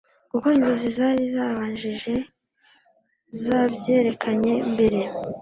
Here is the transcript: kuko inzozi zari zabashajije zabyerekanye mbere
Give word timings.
kuko 0.31 0.47
inzozi 0.57 0.87
zari 0.97 1.23
zabashajije 1.33 2.13
zabyerekanye 3.41 4.53
mbere 4.71 4.99